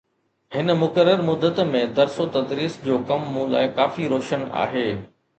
هن 0.53 0.69
مقرر 0.83 1.19
مدت 1.27 1.59
۾ 1.75 1.81
درس 1.99 2.15
و 2.23 2.25
تدريس 2.37 2.77
جو 2.87 2.97
ڪم 3.11 3.27
مون 3.35 3.53
لاءِ 3.57 3.69
ڪافي 3.75 4.09
روشن 4.15 4.47
آهي 4.63 4.87